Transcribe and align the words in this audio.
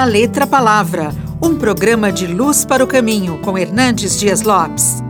da 0.00 0.06
Letra 0.06 0.46
Palavra, 0.46 1.10
um 1.42 1.58
programa 1.58 2.10
de 2.10 2.26
luz 2.26 2.64
para 2.64 2.82
o 2.82 2.86
caminho 2.86 3.38
com 3.42 3.58
Hernandes 3.58 4.18
Dias 4.18 4.40
Lopes. 4.40 5.02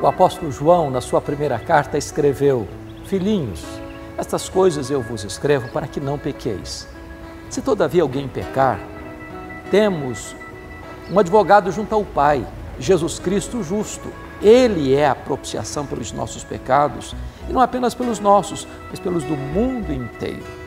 O 0.00 0.06
apóstolo 0.06 0.50
João, 0.50 0.90
na 0.90 1.02
sua 1.02 1.20
primeira 1.20 1.58
carta, 1.58 1.98
escreveu: 1.98 2.66
Filhinhos, 3.04 3.62
estas 4.16 4.48
coisas 4.48 4.90
eu 4.90 5.02
vos 5.02 5.22
escrevo 5.22 5.68
para 5.68 5.86
que 5.86 6.00
não 6.00 6.18
pequeis. 6.18 6.88
Se 7.50 7.60
todavia 7.60 8.00
alguém 8.00 8.26
pecar, 8.26 8.80
temos 9.70 10.34
um 11.12 11.18
advogado 11.18 11.70
junto 11.70 11.94
ao 11.94 12.06
Pai, 12.06 12.46
Jesus 12.80 13.18
Cristo 13.18 13.62
justo. 13.62 14.10
Ele 14.40 14.94
é 14.94 15.06
a 15.06 15.14
propiciação 15.14 15.84
pelos 15.84 16.10
nossos 16.10 16.42
pecados, 16.42 17.14
e 17.50 17.52
não 17.52 17.60
apenas 17.60 17.92
pelos 17.92 18.18
nossos, 18.18 18.66
mas 18.88 18.98
pelos 18.98 19.24
do 19.24 19.36
mundo 19.36 19.92
inteiro. 19.92 20.65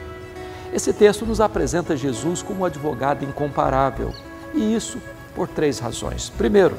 Esse 0.71 0.93
texto 0.93 1.25
nos 1.25 1.41
apresenta 1.41 1.97
Jesus 1.97 2.41
como 2.41 2.61
um 2.61 2.65
advogado 2.65 3.25
incomparável, 3.25 4.13
e 4.53 4.75
isso 4.75 4.99
por 5.35 5.47
três 5.47 5.79
razões. 5.79 6.29
Primeiro, 6.29 6.75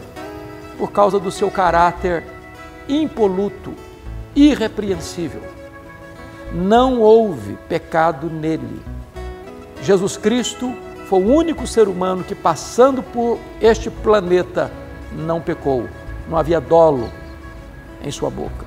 por 0.78 0.92
causa 0.92 1.18
do 1.18 1.30
seu 1.30 1.50
caráter 1.50 2.24
impoluto, 2.88 3.74
irrepreensível. 4.34 5.42
Não 6.52 7.00
houve 7.00 7.56
pecado 7.68 8.28
nele. 8.28 8.82
Jesus 9.82 10.16
Cristo 10.16 10.72
foi 11.06 11.22
o 11.22 11.34
único 11.34 11.66
ser 11.66 11.88
humano 11.88 12.22
que, 12.22 12.34
passando 12.34 13.02
por 13.02 13.38
este 13.60 13.90
planeta, 13.90 14.70
não 15.12 15.40
pecou. 15.40 15.88
Não 16.28 16.38
havia 16.38 16.60
dolo 16.60 17.08
em 18.02 18.10
sua 18.10 18.30
boca. 18.30 18.64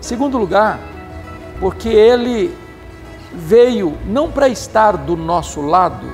Segundo 0.00 0.38
lugar, 0.38 0.78
porque 1.60 1.88
ele 1.88 2.56
veio 3.32 3.96
não 4.06 4.30
para 4.30 4.48
estar 4.48 4.96
do 4.96 5.16
nosso 5.16 5.60
lado 5.60 6.06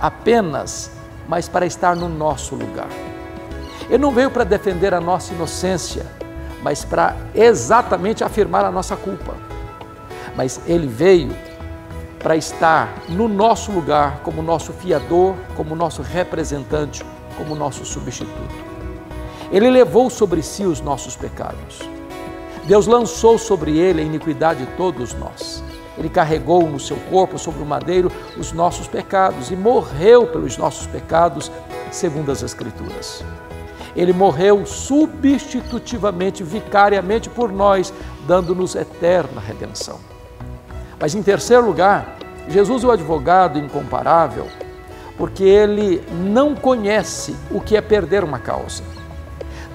apenas, 0.00 0.90
mas 1.28 1.48
para 1.48 1.66
estar 1.66 1.96
no 1.96 2.08
nosso 2.08 2.54
lugar. 2.54 2.88
Ele 3.88 3.98
não 3.98 4.10
veio 4.10 4.30
para 4.30 4.44
defender 4.44 4.94
a 4.94 5.00
nossa 5.00 5.34
inocência, 5.34 6.06
mas 6.62 6.84
para 6.84 7.16
exatamente 7.34 8.24
afirmar 8.24 8.64
a 8.64 8.70
nossa 8.70 8.96
culpa. 8.96 9.34
Mas 10.36 10.60
ele 10.66 10.86
veio 10.86 11.34
para 12.18 12.36
estar 12.36 13.02
no 13.08 13.28
nosso 13.28 13.70
lugar 13.70 14.20
como 14.22 14.42
nosso 14.42 14.72
fiador, 14.72 15.34
como 15.54 15.76
nosso 15.76 16.00
representante, 16.00 17.04
como 17.36 17.54
nosso 17.54 17.84
substituto. 17.84 18.54
Ele 19.52 19.70
levou 19.70 20.08
sobre 20.08 20.42
si 20.42 20.64
os 20.64 20.80
nossos 20.80 21.14
pecados. 21.14 21.80
Deus 22.64 22.86
lançou 22.86 23.38
sobre 23.38 23.76
ele 23.78 24.00
a 24.00 24.04
iniquidade 24.04 24.64
de 24.64 24.72
todos 24.72 25.12
nós. 25.12 25.62
Ele 25.96 26.08
carregou 26.08 26.68
no 26.68 26.80
seu 26.80 26.96
corpo, 27.10 27.38
sobre 27.38 27.62
o 27.62 27.66
madeiro, 27.66 28.10
os 28.36 28.52
nossos 28.52 28.88
pecados 28.88 29.50
e 29.50 29.56
morreu 29.56 30.26
pelos 30.26 30.56
nossos 30.56 30.86
pecados, 30.86 31.50
segundo 31.90 32.32
as 32.32 32.42
Escrituras. 32.42 33.24
Ele 33.94 34.12
morreu 34.12 34.66
substitutivamente, 34.66 36.42
vicariamente 36.42 37.30
por 37.30 37.52
nós, 37.52 37.92
dando-nos 38.26 38.74
eterna 38.74 39.40
redenção. 39.40 40.00
Mas 40.98 41.14
em 41.14 41.22
terceiro 41.22 41.64
lugar, 41.64 42.16
Jesus 42.48 42.82
é 42.82 42.86
o 42.86 42.90
advogado 42.90 43.58
incomparável, 43.58 44.48
porque 45.16 45.44
ele 45.44 46.02
não 46.10 46.56
conhece 46.56 47.36
o 47.50 47.60
que 47.60 47.76
é 47.76 47.80
perder 47.80 48.24
uma 48.24 48.38
causa. 48.38 48.82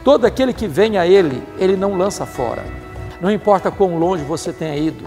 Todo 0.04 0.26
aquele 0.26 0.54
que 0.54 0.67
vem 0.67 0.98
a 0.98 1.08
ele, 1.08 1.42
ele 1.58 1.78
não 1.78 1.98
lança 1.98 2.26
fora. 2.26 2.64
Não 3.22 3.31
importa 3.31 3.72
quão 3.72 3.98
longe 3.98 4.23
você 4.23 4.52
tenha 4.52 4.76
ido, 4.76 5.06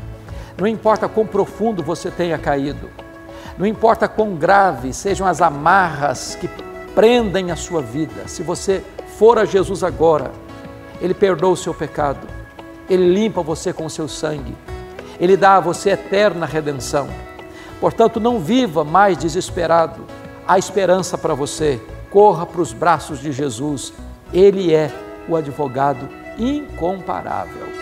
não 0.58 0.66
importa 0.66 1.08
quão 1.08 1.26
profundo 1.26 1.82
você 1.82 2.10
tenha 2.10 2.38
caído, 2.38 2.90
não 3.58 3.66
importa 3.66 4.08
quão 4.08 4.34
graves 4.34 4.96
sejam 4.96 5.26
as 5.26 5.40
amarras 5.40 6.36
que 6.40 6.48
prendem 6.94 7.50
a 7.50 7.56
sua 7.56 7.82
vida, 7.82 8.26
se 8.26 8.42
você 8.42 8.82
for 9.18 9.38
a 9.38 9.44
Jesus 9.44 9.82
agora, 9.82 10.30
Ele 11.00 11.14
perdoa 11.14 11.52
o 11.52 11.56
seu 11.56 11.74
pecado, 11.74 12.26
Ele 12.88 13.12
limpa 13.12 13.42
você 13.42 13.72
com 13.72 13.86
o 13.86 13.90
seu 13.90 14.08
sangue, 14.08 14.56
Ele 15.18 15.36
dá 15.36 15.56
a 15.56 15.60
você 15.60 15.90
eterna 15.90 16.46
redenção. 16.46 17.08
Portanto, 17.80 18.20
não 18.20 18.38
viva 18.38 18.84
mais 18.84 19.18
desesperado, 19.18 20.04
há 20.46 20.58
esperança 20.58 21.18
para 21.18 21.34
você, 21.34 21.80
corra 22.10 22.46
para 22.46 22.60
os 22.60 22.72
braços 22.72 23.20
de 23.20 23.32
Jesus, 23.32 23.92
Ele 24.32 24.74
é 24.74 24.90
o 25.28 25.36
advogado 25.36 26.08
incomparável. 26.38 27.81